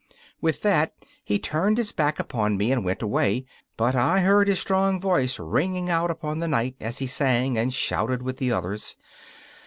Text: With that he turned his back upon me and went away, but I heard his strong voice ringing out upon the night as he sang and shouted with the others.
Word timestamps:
With 0.41 0.63
that 0.63 0.95
he 1.25 1.37
turned 1.37 1.77
his 1.77 1.91
back 1.91 2.17
upon 2.17 2.57
me 2.57 2.71
and 2.71 2.83
went 2.83 3.03
away, 3.03 3.45
but 3.77 3.93
I 3.95 4.21
heard 4.21 4.47
his 4.47 4.59
strong 4.59 4.99
voice 4.99 5.37
ringing 5.37 5.91
out 5.91 6.09
upon 6.09 6.39
the 6.39 6.47
night 6.47 6.75
as 6.79 6.97
he 6.97 7.05
sang 7.05 7.55
and 7.55 7.71
shouted 7.71 8.23
with 8.23 8.37
the 8.37 8.51
others. 8.51 8.95